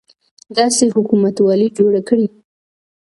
[0.57, 2.27] داسې حکومتولي جوړه کړي.